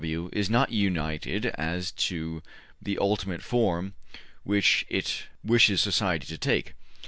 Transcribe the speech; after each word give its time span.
W. 0.01 0.31
is 0.33 0.49
not 0.49 0.71
united 0.71 1.45
as 1.59 1.91
to 1.91 2.41
the 2.81 2.97
ultimate 2.97 3.43
form 3.43 3.93
which 4.43 4.83
it 4.89 5.25
wishes 5.43 5.79
society 5.79 6.25
to 6.25 6.39
take. 6.39 6.73